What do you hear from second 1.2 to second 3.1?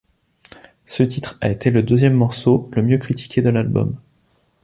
a été le deuxième morceau le mieux